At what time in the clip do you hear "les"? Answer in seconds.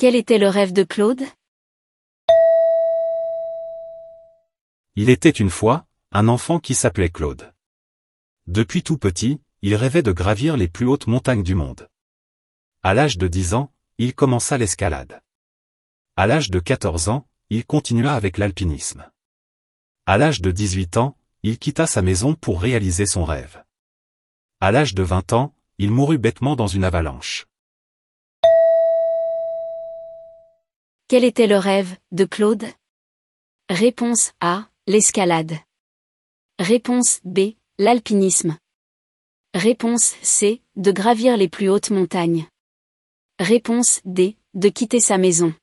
10.56-10.68, 41.38-41.48